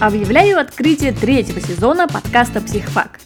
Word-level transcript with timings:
объявляю 0.00 0.58
открытие 0.58 1.12
третьего 1.12 1.60
сезона 1.60 2.08
подкаста 2.08 2.62
«Психфак». 2.62 3.20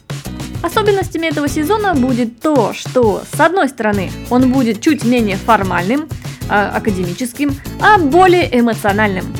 Особенностями 0.61 1.27
этого 1.27 1.47
сезона 1.47 1.93
будет 1.93 2.41
то, 2.41 2.73
что, 2.73 3.23
с 3.33 3.39
одной 3.39 3.69
стороны, 3.69 4.11
он 4.29 4.51
будет 4.51 4.81
чуть 4.81 5.05
менее 5.05 5.37
формальным, 5.37 6.09
э, 6.49 6.53
академическим, 6.53 7.55
а 7.79 7.97
более 7.97 8.59
эмоциональным. 8.59 9.33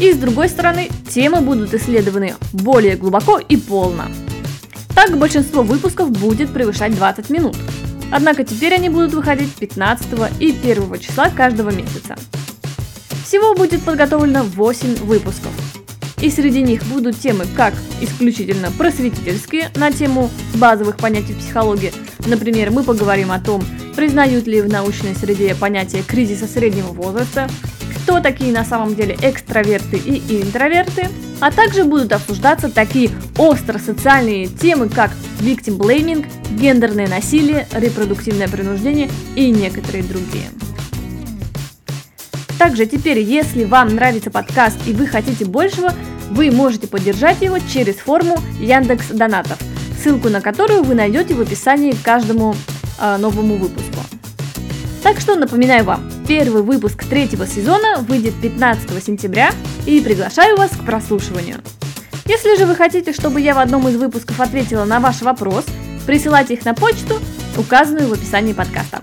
И 0.00 0.12
с 0.12 0.16
другой 0.16 0.48
стороны, 0.48 0.90
темы 1.08 1.42
будут 1.42 1.72
исследованы 1.72 2.34
более 2.52 2.96
глубоко 2.96 3.38
и 3.38 3.56
полно. 3.56 4.06
Так 4.96 5.16
большинство 5.16 5.62
выпусков 5.62 6.10
будет 6.10 6.52
превышать 6.52 6.96
20 6.96 7.30
минут. 7.30 7.56
Однако 8.10 8.42
теперь 8.42 8.74
они 8.74 8.88
будут 8.88 9.14
выходить 9.14 9.54
15 9.54 10.08
и 10.40 10.50
1 10.50 10.98
числа 10.98 11.30
каждого 11.30 11.70
месяца. 11.70 12.16
Всего 13.24 13.54
будет 13.54 13.82
подготовлено 13.82 14.42
8 14.42 15.04
выпусков. 15.04 15.52
И 16.20 16.30
среди 16.30 16.62
них 16.62 16.84
будут 16.84 17.18
темы 17.18 17.46
как 17.56 17.74
исключительно 18.00 18.70
просветительские 18.72 19.70
на 19.76 19.92
тему 19.92 20.30
базовых 20.54 20.96
понятий 20.96 21.34
психологии. 21.34 21.92
Например, 22.26 22.70
мы 22.70 22.82
поговорим 22.82 23.30
о 23.30 23.38
том, 23.38 23.62
признают 23.94 24.46
ли 24.46 24.60
в 24.60 24.68
научной 24.68 25.14
среде 25.14 25.54
понятие 25.54 26.02
кризиса 26.02 26.46
среднего 26.46 26.88
возраста, 26.88 27.48
кто 28.02 28.20
такие 28.20 28.52
на 28.52 28.64
самом 28.64 28.94
деле 28.94 29.16
экстраверты 29.22 29.96
и 29.96 30.42
интроверты, 30.42 31.08
а 31.40 31.52
также 31.52 31.84
будут 31.84 32.12
обсуждаться 32.12 32.68
такие 32.68 33.10
остро-социальные 33.36 34.48
темы, 34.48 34.88
как 34.88 35.12
victim 35.40 35.78
blaming, 35.78 36.26
гендерное 36.50 37.06
насилие, 37.06 37.68
репродуктивное 37.72 38.48
принуждение 38.48 39.08
и 39.36 39.50
некоторые 39.50 40.02
другие. 40.02 40.48
Также 42.58 42.86
теперь, 42.86 43.20
если 43.20 43.64
вам 43.64 43.94
нравится 43.94 44.30
подкаст 44.30 44.78
и 44.86 44.92
вы 44.92 45.06
хотите 45.06 45.44
большего, 45.44 45.92
вы 46.30 46.50
можете 46.50 46.86
поддержать 46.86 47.42
его 47.42 47.58
через 47.58 47.96
форму 47.96 48.38
Яндекс 48.60 49.08
Донатов, 49.08 49.58
ссылку 50.02 50.28
на 50.28 50.40
которую 50.40 50.82
вы 50.82 50.94
найдете 50.94 51.34
в 51.34 51.40
описании 51.40 51.92
к 51.92 52.02
каждому 52.02 52.54
э, 53.00 53.16
новому 53.16 53.56
выпуску. 53.56 53.98
Так 55.02 55.20
что 55.20 55.36
напоминаю 55.36 55.84
вам, 55.84 56.10
первый 56.26 56.62
выпуск 56.62 57.04
третьего 57.04 57.46
сезона 57.46 57.98
выйдет 58.00 58.34
15 58.42 59.02
сентября 59.02 59.50
и 59.86 60.00
приглашаю 60.00 60.56
вас 60.56 60.70
к 60.72 60.84
прослушиванию. 60.84 61.58
Если 62.26 62.58
же 62.58 62.66
вы 62.66 62.74
хотите, 62.74 63.12
чтобы 63.12 63.40
я 63.40 63.54
в 63.54 63.58
одном 63.58 63.88
из 63.88 63.96
выпусков 63.96 64.38
ответила 64.40 64.84
на 64.84 65.00
ваш 65.00 65.22
вопрос, 65.22 65.64
присылайте 66.06 66.54
их 66.54 66.64
на 66.64 66.74
почту, 66.74 67.18
указанную 67.56 68.08
в 68.08 68.12
описании 68.12 68.52
подкаста. 68.52 69.00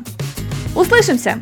Услышимся! 0.75 1.39